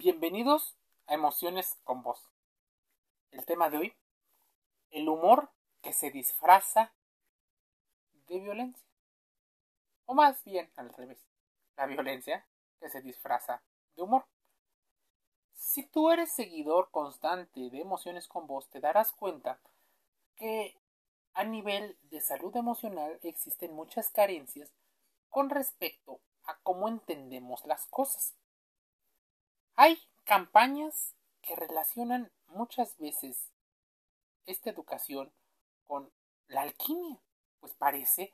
Bienvenidos 0.00 0.76
a 1.08 1.14
Emociones 1.14 1.76
con 1.82 2.04
Voz. 2.04 2.30
El 3.32 3.44
tema 3.44 3.68
de 3.68 3.78
hoy, 3.78 3.96
el 4.90 5.08
humor 5.08 5.50
que 5.82 5.92
se 5.92 6.12
disfraza 6.12 6.92
de 8.28 8.38
violencia. 8.38 8.86
O 10.06 10.14
más 10.14 10.44
bien 10.44 10.70
al 10.76 10.90
revés, 10.90 11.18
la 11.76 11.86
violencia 11.86 12.46
que 12.78 12.88
se 12.88 13.02
disfraza 13.02 13.60
de 13.96 14.02
humor. 14.04 14.24
Si 15.54 15.84
tú 15.84 16.12
eres 16.12 16.30
seguidor 16.30 16.92
constante 16.92 17.68
de 17.68 17.80
Emociones 17.80 18.28
con 18.28 18.46
Voz, 18.46 18.70
te 18.70 18.78
darás 18.78 19.10
cuenta 19.10 19.60
que 20.36 20.80
a 21.34 21.42
nivel 21.42 21.98
de 22.02 22.20
salud 22.20 22.54
emocional 22.54 23.18
existen 23.24 23.74
muchas 23.74 24.10
carencias 24.10 24.72
con 25.28 25.50
respecto 25.50 26.20
a 26.44 26.56
cómo 26.60 26.86
entendemos 26.86 27.64
las 27.64 27.86
cosas. 27.86 28.36
Hay 29.80 30.02
campañas 30.24 31.14
que 31.40 31.54
relacionan 31.54 32.32
muchas 32.48 32.98
veces 32.98 33.52
esta 34.44 34.70
educación 34.70 35.32
con 35.86 36.10
la 36.48 36.62
alquimia, 36.62 37.20
pues 37.60 37.74
parece 37.74 38.32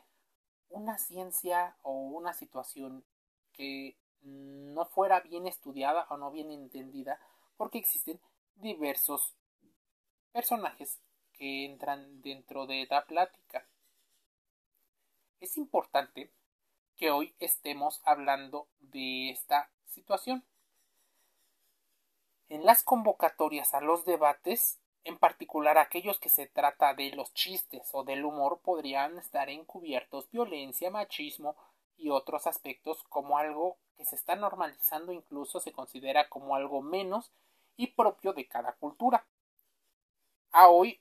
una 0.71 0.97
ciencia 0.97 1.77
o 1.83 1.93
una 1.93 2.33
situación 2.33 3.05
que 3.53 3.95
no 4.23 4.87
fuera 4.87 5.21
bien 5.21 5.47
estudiada 5.47 6.07
o 6.09 6.17
no 6.17 6.31
bien 6.31 6.51
entendida 6.51 7.21
porque 7.59 7.77
existen 7.77 8.19
diversos 8.55 9.35
personajes 10.33 10.99
que 11.35 11.67
entran 11.67 12.23
dentro 12.23 12.67
de 12.67 12.87
la 12.89 13.05
plática. 13.05 13.69
Es 15.41 15.59
importante 15.59 16.33
que 16.97 17.11
hoy 17.11 17.35
estemos 17.39 18.01
hablando 18.07 18.67
de 18.81 19.29
esta 19.29 19.71
situación 19.85 20.43
en 22.49 22.65
las 22.65 22.83
convocatorias 22.83 23.75
a 23.75 23.81
los 23.81 24.05
debates, 24.05 24.79
en 25.05 25.19
particular 25.19 25.79
aquellos 25.79 26.19
que 26.19 26.29
se 26.29 26.47
trata 26.47 26.95
de 26.95 27.11
los 27.11 27.33
chistes 27.35 27.91
o 27.93 28.05
del 28.05 28.25
humor, 28.25 28.61
podrían 28.63 29.19
estar 29.19 29.51
encubiertos 29.51 30.31
violencia, 30.31 30.91
machismo 30.91 31.57
y 31.97 32.11
otros 32.11 32.47
aspectos 32.47 33.03
como 33.05 33.39
algo 33.39 33.77
que 33.97 34.05
se 34.05 34.17
está 34.17 34.35
normalizando 34.35 35.13
incluso 35.13 35.61
se 35.61 35.73
considera 35.73 36.29
como 36.29 36.57
algo 36.57 36.83
menos 36.83 37.33
y 37.77 37.89
propio 37.89 38.33
de 38.33 38.47
cada 38.47 38.73
cultura. 38.75 39.27
A 40.53 40.69
hoy 40.69 41.01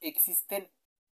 existen 0.00 0.70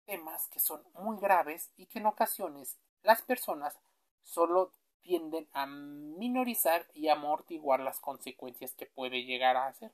temas 0.05 0.47
que 0.47 0.59
son 0.59 0.83
muy 0.93 1.19
graves 1.19 1.71
y 1.75 1.85
que 1.85 1.99
en 1.99 2.05
ocasiones 2.05 2.77
las 3.03 3.21
personas 3.21 3.77
solo 4.23 4.71
tienden 5.07 5.47
a 5.53 5.65
minorizar 5.65 6.85
y 6.93 7.07
amortiguar 7.07 7.79
las 7.79 8.01
consecuencias 8.01 8.73
que 8.73 8.87
puede 8.87 9.23
llegar 9.23 9.55
a 9.55 9.67
hacer. 9.67 9.93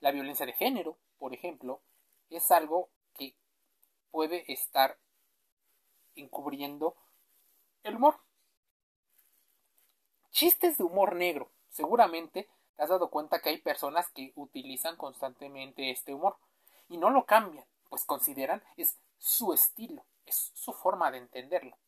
La 0.00 0.10
violencia 0.10 0.44
de 0.44 0.52
género, 0.52 0.98
por 1.18 1.32
ejemplo, 1.32 1.80
es 2.28 2.50
algo 2.50 2.90
que 3.14 3.34
puede 4.10 4.52
estar 4.52 4.98
encubriendo 6.14 6.94
el 7.84 7.96
humor. 7.96 8.20
Chistes 10.30 10.76
de 10.76 10.84
humor 10.84 11.16
negro. 11.16 11.50
Seguramente 11.70 12.50
te 12.76 12.82
has 12.82 12.90
dado 12.90 13.08
cuenta 13.08 13.40
que 13.40 13.48
hay 13.48 13.62
personas 13.62 14.10
que 14.10 14.34
utilizan 14.36 14.96
constantemente 14.96 15.90
este 15.90 16.12
humor 16.12 16.36
y 16.90 16.98
no 16.98 17.08
lo 17.08 17.24
cambian, 17.24 17.64
pues 17.88 18.04
consideran 18.04 18.62
es 18.76 18.98
su 19.16 19.54
estilo, 19.54 20.04
es 20.26 20.52
su 20.54 20.74
forma 20.74 21.10
de 21.10 21.18
entenderlo. 21.18 21.78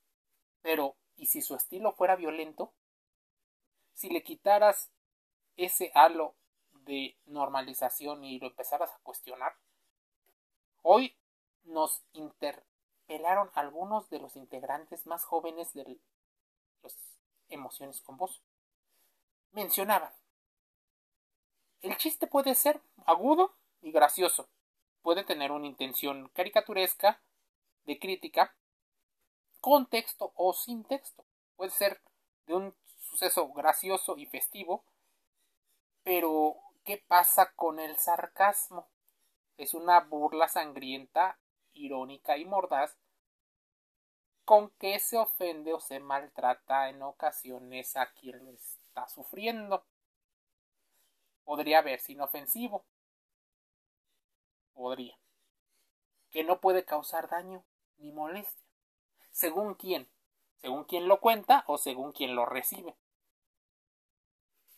Pero 0.62 0.96
y 1.22 1.26
si 1.26 1.40
su 1.40 1.54
estilo 1.54 1.92
fuera 1.92 2.16
violento, 2.16 2.74
si 3.94 4.10
le 4.10 4.24
quitaras 4.24 4.90
ese 5.56 5.92
halo 5.94 6.34
de 6.72 7.16
normalización 7.26 8.24
y 8.24 8.40
lo 8.40 8.48
empezaras 8.48 8.90
a 8.90 8.98
cuestionar, 9.04 9.56
hoy 10.82 11.16
nos 11.62 12.02
interpelaron 12.12 13.52
algunos 13.54 14.10
de 14.10 14.18
los 14.18 14.34
integrantes 14.34 15.06
más 15.06 15.24
jóvenes 15.24 15.72
de 15.74 16.00
las 16.82 16.96
emociones 17.48 18.00
con 18.00 18.16
voz. 18.16 18.42
Mencionaban, 19.52 20.12
el 21.82 21.96
chiste 21.98 22.26
puede 22.26 22.56
ser 22.56 22.82
agudo 23.06 23.54
y 23.80 23.92
gracioso, 23.92 24.48
puede 25.02 25.22
tener 25.22 25.52
una 25.52 25.68
intención 25.68 26.30
caricaturesca, 26.30 27.22
de 27.84 28.00
crítica, 28.00 28.56
con 29.62 29.86
texto 29.86 30.32
o 30.34 30.52
sin 30.52 30.84
texto. 30.84 31.24
Puede 31.54 31.70
ser 31.70 32.02
de 32.46 32.54
un 32.54 32.74
suceso 32.98 33.48
gracioso 33.52 34.18
y 34.18 34.26
festivo, 34.26 34.84
pero 36.02 36.56
¿qué 36.84 37.02
pasa 37.06 37.52
con 37.54 37.78
el 37.78 37.96
sarcasmo? 37.96 38.90
Es 39.56 39.72
una 39.72 40.00
burla 40.00 40.48
sangrienta, 40.48 41.38
irónica 41.72 42.36
y 42.36 42.44
mordaz 42.44 42.98
con 44.44 44.70
que 44.70 44.98
se 44.98 45.16
ofende 45.16 45.72
o 45.72 45.78
se 45.78 46.00
maltrata 46.00 46.88
en 46.88 47.00
ocasiones 47.00 47.96
a 47.96 48.10
quien 48.12 48.44
lo 48.44 48.50
está 48.50 49.06
sufriendo. 49.06 49.86
Podría 51.44 51.82
verse 51.82 52.10
inofensivo. 52.10 52.84
Podría. 54.72 55.16
Que 56.32 56.42
no 56.42 56.60
puede 56.60 56.84
causar 56.84 57.30
daño 57.30 57.64
ni 57.98 58.10
molestia 58.10 58.61
según 59.32 59.74
quién, 59.74 60.08
según 60.60 60.84
quién 60.84 61.08
lo 61.08 61.20
cuenta 61.20 61.64
o 61.66 61.78
según 61.78 62.12
quién 62.12 62.36
lo 62.36 62.46
recibe. 62.46 62.94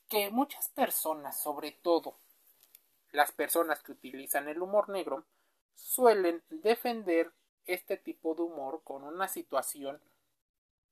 Que 0.09 0.31
muchas 0.31 0.69
personas, 0.69 1.39
sobre 1.39 1.73
todo 1.73 2.17
las 3.13 3.33
personas 3.33 3.83
que 3.83 3.93
utilizan 3.93 4.49
el 4.49 4.63
humor 4.63 4.89
negro, 4.89 5.25
suelen 5.75 6.43
defender 6.49 7.33
este 7.67 7.97
tipo 7.97 8.35
de 8.35 8.43
humor 8.43 8.83
con 8.85 9.05
una 9.05 9.29
situación 9.29 10.01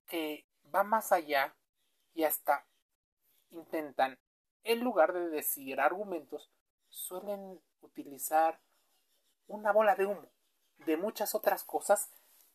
que 0.06 0.44
va 0.75 0.83
más 0.83 1.12
allá 1.12 1.55
y 2.15 2.25
hasta 2.25 2.65
intentan, 3.50 4.19
en 4.65 4.81
lugar 4.81 5.12
de 5.12 5.29
decir 5.29 5.81
argumentos, 5.81 6.50
suelen 6.89 7.61
utilizar 7.81 8.61
una 9.49 9.73
bola 9.73 9.94
de 9.94 10.06
humo 10.06 10.29
de 10.79 10.97
muchas 10.97 11.34
otras 11.34 11.65
cosas 11.65 12.11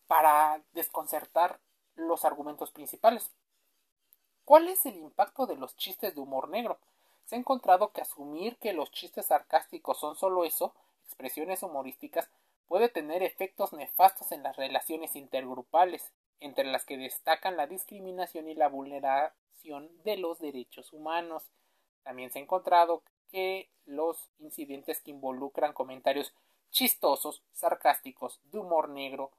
para 0.07 0.61
desconcertar 0.73 1.59
los 1.95 2.25
argumentos 2.25 2.71
principales. 2.71 3.31
¿Cuál 4.45 4.69
es 4.69 4.85
el 4.85 4.95
impacto 4.95 5.45
de 5.45 5.57
los 5.57 5.75
chistes 5.75 6.15
de 6.15 6.21
humor 6.21 6.49
negro? 6.49 6.79
Se 7.25 7.35
ha 7.35 7.39
encontrado 7.39 7.91
que 7.91 8.01
asumir 8.01 8.57
que 8.57 8.73
los 8.73 8.91
chistes 8.91 9.25
sarcásticos 9.25 9.99
son 9.99 10.15
solo 10.15 10.45
eso, 10.45 10.73
expresiones 11.05 11.63
humorísticas, 11.63 12.29
puede 12.67 12.89
tener 12.89 13.23
efectos 13.23 13.73
nefastos 13.73 14.31
en 14.31 14.43
las 14.43 14.55
relaciones 14.55 15.15
intergrupales, 15.15 16.13
entre 16.39 16.65
las 16.65 16.85
que 16.85 16.97
destacan 16.97 17.57
la 17.57 17.67
discriminación 17.67 18.47
y 18.47 18.55
la 18.55 18.69
vulneración 18.69 19.89
de 20.03 20.17
los 20.17 20.39
derechos 20.39 20.93
humanos. 20.93 21.43
También 22.03 22.31
se 22.31 22.39
ha 22.39 22.41
encontrado 22.41 23.03
que 23.31 23.69
los 23.85 24.29
incidentes 24.39 25.01
que 25.01 25.11
involucran 25.11 25.73
comentarios 25.73 26.33
chistosos, 26.69 27.41
sarcásticos, 27.53 28.39
de 28.51 28.59
humor 28.59 28.89
negro, 28.89 29.31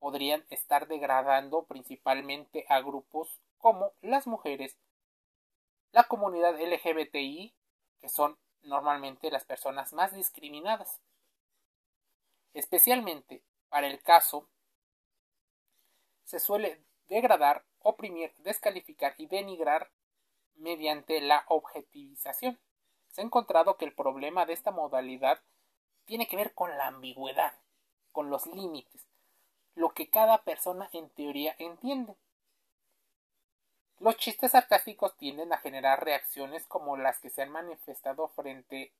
podrían 0.00 0.44
estar 0.50 0.88
degradando 0.88 1.64
principalmente 1.66 2.64
a 2.68 2.80
grupos 2.80 3.40
como 3.58 3.92
las 4.00 4.26
mujeres, 4.26 4.76
la 5.92 6.04
comunidad 6.04 6.58
LGBTI, 6.58 7.54
que 8.00 8.08
son 8.08 8.38
normalmente 8.62 9.30
las 9.30 9.44
personas 9.44 9.92
más 9.92 10.12
discriminadas. 10.12 11.00
Especialmente 12.54 13.44
para 13.68 13.86
el 13.86 14.02
caso 14.02 14.48
se 16.24 16.40
suele 16.40 16.82
degradar, 17.08 17.64
oprimir, 17.80 18.34
descalificar 18.38 19.14
y 19.18 19.26
denigrar 19.26 19.90
mediante 20.54 21.20
la 21.20 21.44
objetivización. 21.48 22.58
Se 23.10 23.20
ha 23.20 23.24
encontrado 23.24 23.76
que 23.76 23.84
el 23.84 23.94
problema 23.94 24.46
de 24.46 24.54
esta 24.54 24.70
modalidad 24.70 25.42
tiene 26.06 26.26
que 26.26 26.36
ver 26.36 26.54
con 26.54 26.76
la 26.78 26.86
ambigüedad, 26.86 27.52
con 28.12 28.30
los 28.30 28.46
límites, 28.46 29.09
lo 29.74 29.90
que 29.94 30.10
cada 30.10 30.42
persona 30.44 30.88
en 30.92 31.08
teoría 31.10 31.54
entiende. 31.58 32.16
Los 33.98 34.16
chistes 34.16 34.52
sarcásticos 34.52 35.16
tienden 35.18 35.52
a 35.52 35.58
generar 35.58 36.02
reacciones 36.02 36.66
como 36.66 36.96
las 36.96 37.20
que 37.20 37.30
se 37.30 37.42
han 37.42 37.50
manifestado 37.50 38.28
frente 38.28 38.94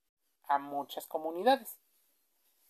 a 0.45 0.59
muchas 0.59 1.07
comunidades. 1.07 1.79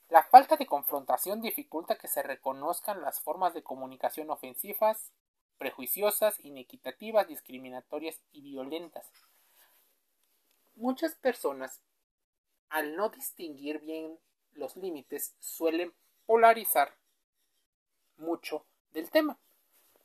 La 0.08 0.22
falta 0.22 0.56
de 0.56 0.66
confrontación 0.66 1.40
dificulta 1.40 1.96
que 1.98 2.08
se 2.08 2.22
reconozcan 2.22 3.00
las 3.02 3.20
formas 3.20 3.54
de 3.54 3.62
comunicación 3.62 4.30
ofensivas, 4.30 5.12
prejuiciosas, 5.58 6.38
inequitativas, 6.44 7.28
discriminatorias 7.28 8.20
y 8.32 8.42
violentas. 8.42 9.10
Muchas 10.74 11.14
personas, 11.16 11.82
al 12.68 12.96
no 12.96 13.10
distinguir 13.10 13.80
bien 13.80 14.18
los 14.52 14.76
límites, 14.76 15.34
suelen 15.38 15.92
polarizar 16.26 16.96
mucho 18.20 18.64
del 18.92 19.10
tema. 19.10 19.36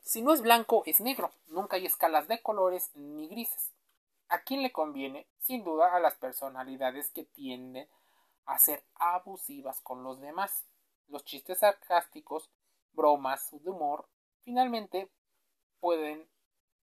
Si 0.02 0.22
no 0.22 0.34
es 0.34 0.42
blanco, 0.42 0.84
es 0.86 1.02
negro. 1.02 1.32
Nunca 1.48 1.78
hay 1.78 1.86
escalas 1.86 2.28
de 2.28 2.42
colores 2.42 2.92
ni 2.96 3.28
grises. 3.28 3.72
¿A 4.30 4.40
quién 4.40 4.62
le 4.64 4.72
conviene? 4.72 5.28
Sin 5.40 5.64
duda 5.64 5.96
a 5.96 6.00
las 6.00 6.16
personalidades 6.16 7.10
que 7.12 7.24
tienden 7.24 7.88
a 8.46 8.58
ser 8.60 8.84
abusivas 8.96 9.82
con 9.82 10.04
los 10.04 10.20
demás. 10.20 10.66
Los 11.08 11.24
chistes 11.24 11.60
sarcásticos, 11.60 12.50
bromas 12.94 13.50
de 13.52 13.70
humor, 13.70 14.08
finalmente 14.44 15.10
pueden, 15.80 16.28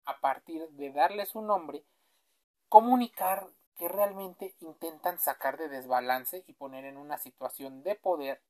a 0.06 0.20
partir 0.20 0.68
de 0.70 0.92
darles 0.92 1.36
un 1.36 1.48
nombre, 1.48 1.84
comunicar 2.68 3.48
que 3.78 3.88
realmente 3.88 4.56
intentan 4.60 5.20
sacar 5.20 5.58
de 5.58 5.70
desbalance 5.70 6.44
y 6.48 6.54
poner 6.54 6.86
en 6.86 6.98
una 6.98 7.18
situación 7.18 7.84
de 7.84 7.96
poder 7.96 8.42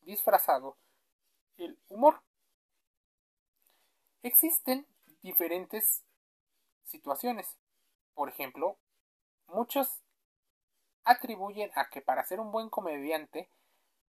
disfrazado 0.00 0.76
el 1.58 1.78
humor. 1.88 2.22
Existen 4.22 4.86
diferentes 5.22 6.04
situaciones. 6.84 7.56
Por 8.14 8.28
ejemplo, 8.28 8.78
muchos 9.48 10.02
atribuyen 11.04 11.70
a 11.74 11.88
que 11.88 12.00
para 12.00 12.24
ser 12.24 12.40
un 12.40 12.52
buen 12.52 12.68
comediante 12.68 13.48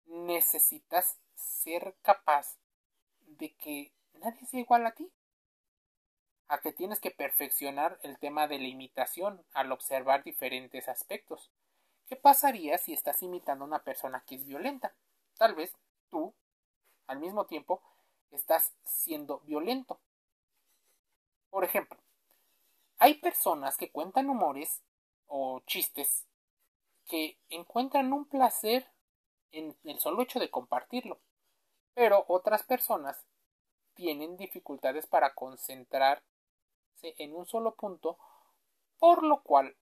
necesitas 0.06 1.18
ser 1.34 1.94
capaz 2.02 2.56
de 3.20 3.54
que 3.54 3.92
nadie 4.14 4.46
sea 4.46 4.60
igual 4.60 4.86
a 4.86 4.92
ti. 4.92 5.10
A 6.48 6.60
que 6.60 6.72
tienes 6.72 6.98
que 6.98 7.12
perfeccionar 7.12 8.00
el 8.02 8.18
tema 8.18 8.48
de 8.48 8.58
la 8.58 8.66
imitación 8.66 9.44
al 9.54 9.70
observar 9.70 10.24
diferentes 10.24 10.88
aspectos. 10.88 11.50
¿Qué 12.08 12.16
pasaría 12.16 12.76
si 12.78 12.92
estás 12.92 13.22
imitando 13.22 13.64
a 13.64 13.68
una 13.68 13.84
persona 13.84 14.24
que 14.26 14.34
es 14.34 14.44
violenta? 14.44 14.92
Tal 15.38 15.54
vez 15.54 15.72
tú, 16.10 16.34
al 17.10 17.18
mismo 17.18 17.44
tiempo, 17.46 17.82
estás 18.30 18.72
siendo 18.84 19.40
violento. 19.40 19.98
Por 21.50 21.64
ejemplo, 21.64 21.98
hay 22.98 23.14
personas 23.14 23.76
que 23.76 23.90
cuentan 23.90 24.30
humores 24.30 24.80
o 25.26 25.60
chistes 25.66 26.24
que 27.08 27.36
encuentran 27.48 28.12
un 28.12 28.26
placer 28.26 28.86
en 29.50 29.76
el 29.82 29.98
solo 29.98 30.22
hecho 30.22 30.38
de 30.38 30.50
compartirlo, 30.50 31.18
pero 31.94 32.24
otras 32.28 32.62
personas 32.62 33.26
tienen 33.94 34.36
dificultades 34.36 35.08
para 35.08 35.34
concentrarse 35.34 36.22
en 37.00 37.34
un 37.34 37.44
solo 37.46 37.74
punto, 37.74 38.18
por 39.00 39.24
lo 39.24 39.42
cual 39.42 39.74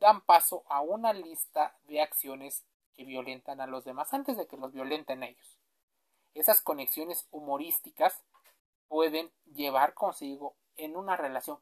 dan 0.00 0.22
paso 0.22 0.64
a 0.68 0.80
una 0.80 1.12
lista 1.12 1.76
de 1.84 2.00
acciones 2.00 2.64
que 2.94 3.04
violentan 3.04 3.60
a 3.60 3.66
los 3.66 3.84
demás 3.84 4.14
antes 4.14 4.38
de 4.38 4.46
que 4.46 4.56
los 4.56 4.72
violenten 4.72 5.22
ellos. 5.22 5.58
Esas 6.36 6.60
conexiones 6.60 7.26
humorísticas 7.30 8.22
pueden 8.88 9.32
llevar 9.54 9.94
consigo 9.94 10.54
en 10.76 10.94
una 10.94 11.16
relación 11.16 11.58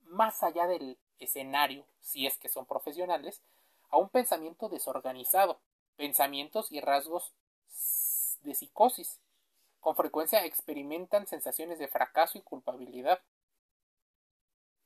más 0.00 0.42
allá 0.42 0.66
del 0.66 0.98
escenario, 1.20 1.86
si 2.00 2.26
es 2.26 2.36
que 2.36 2.48
son 2.48 2.66
profesionales, 2.66 3.40
a 3.88 3.98
un 3.98 4.08
pensamiento 4.08 4.68
desorganizado, 4.68 5.60
pensamientos 5.94 6.72
y 6.72 6.80
rasgos 6.80 7.34
de 8.42 8.56
psicosis. 8.56 9.20
Con 9.78 9.94
frecuencia 9.94 10.44
experimentan 10.44 11.28
sensaciones 11.28 11.78
de 11.78 11.86
fracaso 11.86 12.36
y 12.36 12.42
culpabilidad. 12.42 13.22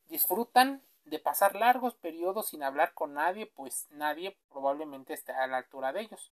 Disfrutan 0.08 0.82
de 1.04 1.18
pasar 1.18 1.56
largos 1.56 1.94
periodos 1.94 2.48
sin 2.48 2.62
hablar 2.62 2.92
con 2.92 3.14
nadie, 3.14 3.46
pues 3.46 3.86
nadie 3.88 4.36
probablemente 4.50 5.14
esté 5.14 5.32
a 5.32 5.46
la 5.46 5.56
altura 5.56 5.94
de 5.94 6.02
ellos. 6.02 6.30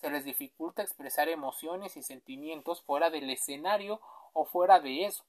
Se 0.00 0.10
les 0.10 0.24
dificulta 0.24 0.82
expresar 0.82 1.28
emociones 1.28 1.96
y 1.96 2.02
sentimientos 2.02 2.82
fuera 2.82 3.10
del 3.10 3.28
escenario 3.30 4.00
o 4.32 4.44
fuera 4.44 4.80
de 4.80 5.04
eso. 5.04 5.24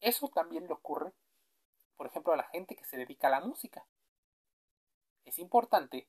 Eso 0.00 0.28
también 0.28 0.66
le 0.66 0.74
ocurre 0.74 1.12
por 2.00 2.06
ejemplo, 2.06 2.32
a 2.32 2.36
la 2.38 2.44
gente 2.44 2.76
que 2.76 2.86
se 2.86 2.96
dedica 2.96 3.26
a 3.26 3.30
la 3.30 3.40
música. 3.42 3.84
Es 5.26 5.38
importante 5.38 6.08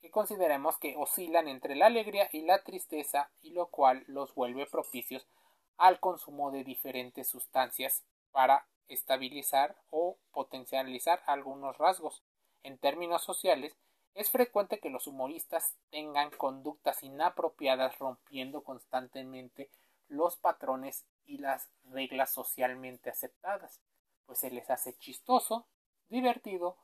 que 0.00 0.10
consideremos 0.10 0.78
que 0.78 0.96
oscilan 0.96 1.46
entre 1.46 1.76
la 1.76 1.86
alegría 1.86 2.28
y 2.32 2.40
la 2.40 2.64
tristeza 2.64 3.30
y 3.40 3.50
lo 3.50 3.68
cual 3.68 4.02
los 4.08 4.34
vuelve 4.34 4.66
propicios 4.66 5.28
al 5.76 6.00
consumo 6.00 6.50
de 6.50 6.64
diferentes 6.64 7.28
sustancias 7.28 8.02
para 8.32 8.66
estabilizar 8.88 9.76
o 9.90 10.16
potencializar 10.32 11.22
algunos 11.24 11.78
rasgos. 11.78 12.24
En 12.64 12.76
términos 12.76 13.22
sociales, 13.22 13.76
es 14.18 14.30
frecuente 14.30 14.80
que 14.80 14.90
los 14.90 15.06
humoristas 15.06 15.76
tengan 15.90 16.30
conductas 16.30 17.02
inapropiadas 17.02 17.98
rompiendo 17.98 18.62
constantemente 18.62 19.70
los 20.08 20.36
patrones 20.36 21.04
y 21.24 21.38
las 21.38 21.68
reglas 21.84 22.30
socialmente 22.30 23.10
aceptadas 23.10 23.80
pues 24.28 24.40
se 24.40 24.50
les 24.50 24.68
hace 24.68 24.94
chistoso, 24.98 25.66
divertido, 26.10 26.76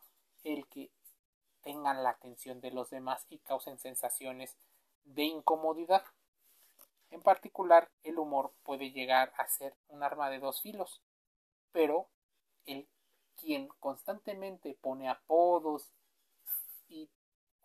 el 0.45 0.67
que 0.67 0.91
tengan 1.61 2.03
la 2.03 2.09
atención 2.09 2.63
de 2.63 2.71
los 2.71 2.89
demás 2.89 3.27
y 3.29 3.39
causen 3.39 3.79
sensaciones 3.79 4.57
de 5.05 5.25
incomodidad. 5.25 6.03
En 7.11 7.21
particular, 7.21 7.91
el 8.03 8.19
humor 8.19 8.55
puede 8.63 8.93
llegar 8.93 9.35
a 9.37 9.47
ser 9.47 9.75
un 9.89 10.03
arma 10.03 10.31
de 10.31 10.39
dos 10.39 10.63
filos, 10.63 11.03
pero 11.71 12.09
el 12.65 12.89
quien 13.37 13.69
constantemente 13.79 14.79
pone 14.81 15.11
apodos 15.11 15.93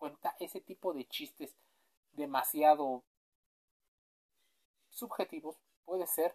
cuenta 0.00 0.34
ese 0.40 0.62
tipo 0.62 0.94
de 0.94 1.06
chistes 1.06 1.54
demasiado 2.12 3.04
subjetivos 4.88 5.56
puede 5.84 6.06
ser 6.06 6.34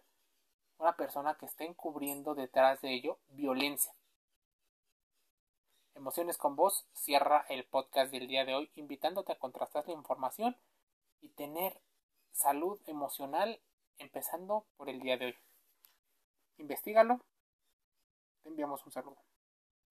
una 0.78 0.96
persona 0.96 1.34
que 1.34 1.46
esté 1.46 1.64
encubriendo 1.64 2.34
detrás 2.36 2.80
de 2.80 2.94
ello 2.94 3.18
violencia. 3.28 3.92
Emociones 5.94 6.38
con 6.38 6.54
vos 6.54 6.86
cierra 6.92 7.44
el 7.48 7.64
podcast 7.64 8.12
del 8.12 8.28
día 8.28 8.44
de 8.44 8.54
hoy 8.54 8.70
invitándote 8.76 9.32
a 9.32 9.38
contrastar 9.38 9.86
la 9.88 9.94
información 9.94 10.56
y 11.20 11.30
tener 11.30 11.80
salud 12.32 12.78
emocional 12.86 13.60
empezando 13.98 14.64
por 14.76 14.88
el 14.88 15.00
día 15.00 15.16
de 15.16 15.26
hoy. 15.26 15.36
Investígalo. 16.58 17.20
Te 18.42 18.50
enviamos 18.50 18.86
un 18.86 18.92
saludo. 18.92 19.16